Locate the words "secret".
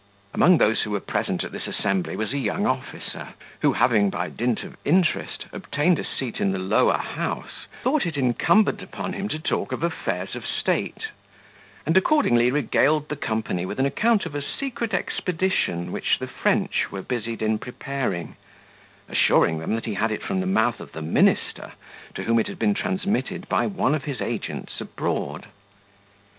14.41-14.91